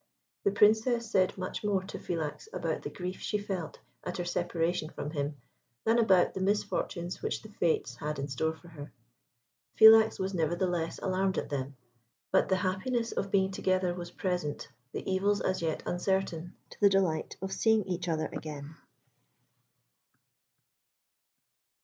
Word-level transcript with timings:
The 0.45 0.49
Princess 0.51 1.11
said 1.11 1.37
much 1.37 1.63
more 1.63 1.83
to 1.83 1.99
Philax 1.99 2.47
about 2.51 2.81
the 2.81 2.89
grief 2.89 3.21
she 3.21 3.37
felt 3.37 3.77
at 4.03 4.17
her 4.17 4.25
separation 4.25 4.89
from 4.89 5.11
him 5.11 5.37
than 5.83 5.99
about 5.99 6.33
the 6.33 6.39
misfortunes 6.41 7.21
which 7.21 7.43
the 7.43 7.49
Fates 7.51 7.97
had 7.97 8.17
in 8.17 8.27
store 8.27 8.55
for 8.55 8.69
her. 8.69 8.91
Philax 9.79 10.17
was, 10.19 10.33
nevertheless, 10.33 10.97
alarmed 11.03 11.37
at 11.37 11.49
them; 11.49 11.75
but 12.31 12.49
the 12.49 12.55
happiness 12.55 13.11
of 13.11 13.29
being 13.29 13.51
together 13.51 13.93
was 13.93 14.09
present, 14.09 14.69
the 14.91 15.07
evils, 15.07 15.39
as 15.39 15.61
yet, 15.61 15.83
uncertain. 15.85 16.55